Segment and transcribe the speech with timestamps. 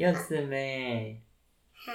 [0.00, 1.20] 柚子妹。
[1.84, 1.92] 啊！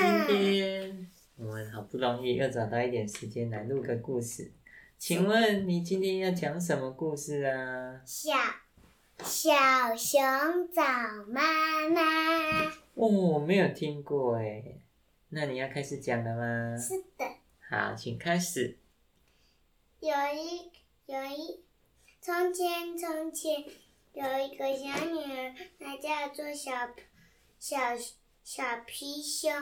[0.00, 4.50] 今天我们好不容易又找到一点时间来录个故事，
[4.98, 8.02] 请问你今天要讲什么故事啊？
[8.04, 8.32] 小
[9.18, 9.52] 小
[9.96, 10.20] 熊
[10.72, 10.82] 找
[11.28, 12.64] 妈妈。
[12.94, 14.64] 哦，我没有听过哎，
[15.28, 16.76] 那你要开始讲了吗？
[16.76, 17.24] 是的。
[17.68, 18.76] 好，请开始。
[20.00, 20.72] 有一
[21.06, 21.60] 有一，
[22.20, 23.64] 从前从前
[24.12, 26.70] 有一个小女儿，她叫做小
[27.58, 27.78] 小
[28.42, 29.52] 小皮熊。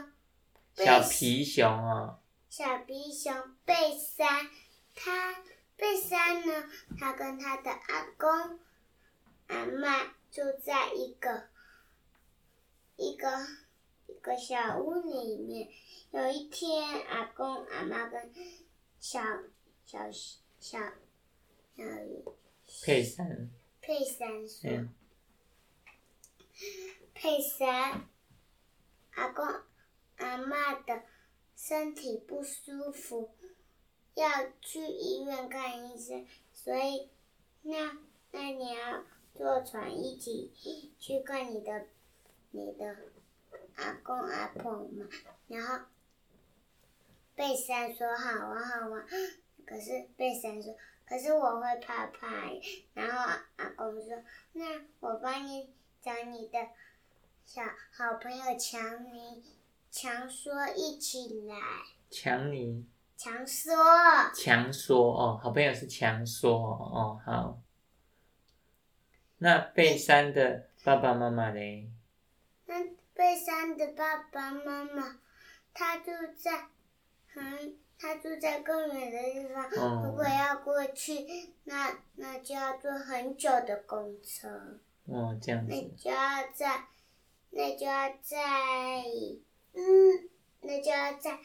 [0.74, 2.20] 小皮熊哦。
[2.48, 3.34] 小皮熊
[3.64, 4.48] 贝山，
[4.94, 5.42] 她
[5.76, 8.58] 贝三呢，她跟她的阿公
[9.48, 11.48] 阿嬷住在一个。
[13.00, 13.28] 一个
[14.08, 15.68] 一个小屋里面，
[16.10, 18.34] 有一天，阿公阿妈跟
[18.98, 19.20] 小
[19.84, 20.00] 小
[20.58, 20.80] 小
[21.78, 21.86] 小
[22.84, 23.48] 佩珊
[23.88, 24.94] 佩珊说：“嗯、
[27.14, 28.06] 佩珊，
[29.14, 29.46] 阿公
[30.18, 31.04] 阿妈的
[31.56, 33.30] 身体不舒服，
[34.12, 34.28] 要
[34.60, 37.08] 去医院看医生，所以
[37.62, 37.96] 那
[38.30, 40.52] 那你要坐船一起
[40.98, 41.86] 去看你的。”
[42.50, 42.96] 你的
[43.76, 45.06] 阿公阿婆嘛，
[45.48, 45.84] 然后
[47.36, 49.06] 佩珊说好啊好啊，
[49.68, 50.74] 可是贝山说，
[51.06, 52.26] 可是我会怕怕，
[52.94, 54.16] 然后阿公说，
[54.52, 56.58] 那我帮你找你的
[57.44, 59.44] 小好朋友强尼
[59.90, 61.56] 强说一起来。
[62.10, 62.86] 强尼。
[63.16, 63.74] 强说。
[64.34, 67.60] 强说哦，好朋友是强说哦，好。
[69.38, 71.90] 那贝山的爸爸妈妈嘞？
[72.66, 72.74] 那
[73.14, 75.18] 贝山的爸爸妈妈，
[75.74, 76.68] 他住在
[77.32, 77.77] 很，他
[78.18, 79.64] 住在更远的地方。
[79.64, 81.26] 哦、如果要过去，
[81.64, 84.48] 那那就要坐很久的公车。
[85.06, 85.72] 哦，这样子。
[85.72, 86.84] 那就要在，
[87.50, 89.02] 那就要在，
[89.72, 90.28] 嗯，
[90.60, 91.38] 那就要在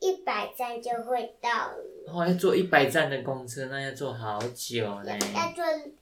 [0.00, 2.12] 一百站就会到了。
[2.12, 5.18] 哦，要坐一百站的公车，那要坐好久嘞。
[5.34, 5.92] 要坐。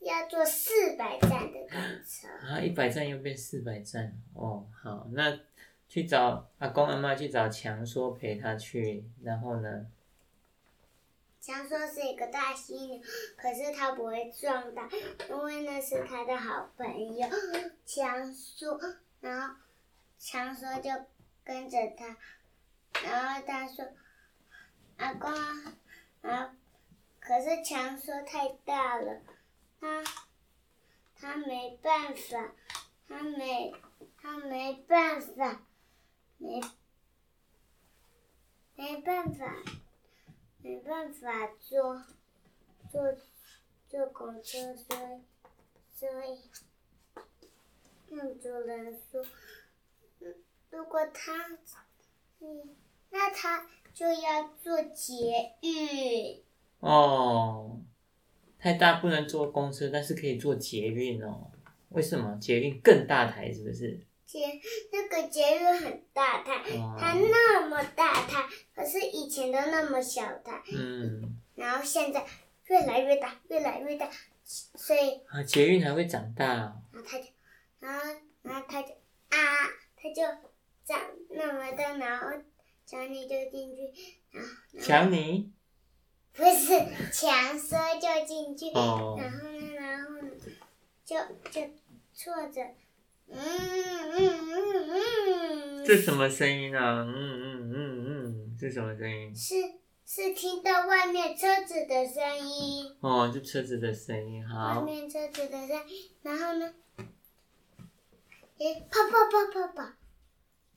[0.00, 2.58] 要坐四百站的公车啊！
[2.58, 4.66] 一百站又变四百站哦。
[4.72, 5.38] 好，那
[5.90, 9.86] 去找阿公阿妈去找强说陪他去，然后呢？
[11.40, 13.02] 强说是一个大犀牛，
[13.36, 14.88] 可是他不会撞到，
[15.28, 17.28] 因为那是他的好朋友
[17.84, 18.78] 强说。
[19.20, 19.56] 然后
[20.16, 20.90] 强说就
[21.42, 22.16] 跟着他，
[23.02, 23.84] 然后他说
[24.96, 25.28] ：“阿公
[26.22, 26.54] 啊，
[27.18, 29.20] 可是强说太大了。”
[29.80, 30.04] 他
[31.16, 32.52] 他没办法，
[33.08, 33.72] 他没
[34.86, 35.62] 办法，
[36.38, 36.60] 没
[38.74, 39.62] 没办法，
[40.62, 40.76] 没
[41.12, 42.02] 法坐
[42.90, 43.14] 坐
[43.88, 45.20] 坐公车，所以
[45.94, 46.38] 所以，
[48.08, 49.24] 那主人说，
[50.70, 51.58] 如果他
[52.40, 52.76] 嗯，
[53.10, 56.42] 那他就要坐捷运
[56.80, 57.80] 哦。
[58.58, 61.50] 太大不能坐公车，但是可以坐捷运哦。
[61.90, 62.36] 为什么？
[62.40, 64.00] 捷运更大台是不是？
[64.30, 64.60] 捷
[64.92, 70.62] 那个捷运很大台，哦、它那么大台，可是以前都那么小台。
[70.72, 71.36] 嗯。
[71.56, 72.24] 然后现在
[72.66, 74.08] 越来越大，越来越大，
[74.44, 76.46] 所以啊，捷运还会长大。
[76.46, 77.24] 然后它就，
[77.80, 78.00] 然后
[78.42, 78.90] 然后它就
[79.30, 79.36] 啊，
[79.96, 80.22] 它就
[80.84, 82.28] 长那么大，然后
[82.86, 83.92] 强尼就进去，
[84.30, 84.80] 然后。
[84.80, 85.50] 强尼。
[86.32, 86.78] 不是
[87.12, 89.20] 强说就进去，oh.
[89.20, 90.30] 然后呢，然后呢，
[91.04, 91.16] 就
[91.50, 91.68] 就
[92.12, 92.64] 坐着。
[95.86, 97.02] 这什么声音啊？
[97.02, 99.34] 嗯嗯嗯嗯，这什么声音？
[99.34, 99.54] 是
[100.06, 102.96] 是听到外面车子的声音。
[103.00, 104.80] 哦，oh, 就车子的声音，好。
[104.80, 106.74] 外面车子的声音，然后呢？
[108.58, 109.92] 诶，跑跑跑跑跑，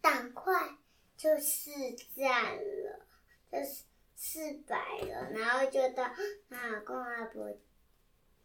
[0.02, 0.78] 赶快
[1.18, 1.72] 就四
[2.16, 3.06] 站了，
[3.52, 3.84] 就是。
[4.16, 7.54] 四百了，然后就到阿公阿婆，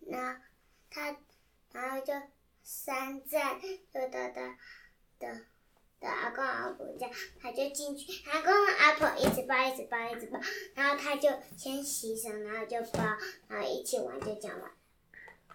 [0.00, 0.42] 那
[0.90, 1.16] 他，
[1.70, 2.12] 然后就
[2.70, 3.58] 三站，
[3.94, 4.58] 又到他
[5.18, 5.40] 的
[5.98, 7.08] 的阿公阿婆家，
[7.40, 10.38] 他就进去，阿公阿婆一直抱，一直抱，一直抱，
[10.74, 13.02] 然后他就先洗手，然后就抱，
[13.48, 14.70] 然后一起玩，就讲完。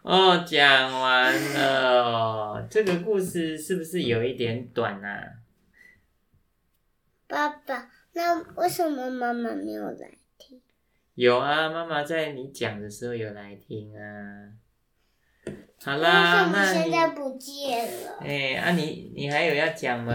[0.02, 5.36] 哦，讲完了哦，这个故事是不是有一点短啊？
[7.28, 7.92] 爸爸。
[8.14, 10.60] 那为什么妈妈没有来听？
[11.14, 14.54] 有啊，妈妈在你讲的时候有来听啊。
[15.86, 18.18] 好啦，那现在不见了。
[18.22, 20.14] 哎、欸，啊你你还有要讲吗？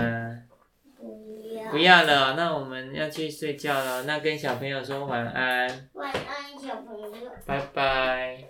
[0.97, 1.71] 不要。
[1.71, 4.05] 不要了，那我们要去睡觉了。
[4.05, 5.69] 那跟小朋友说晚安。
[5.93, 7.13] 晚安，小朋友。
[7.45, 8.45] 拜拜。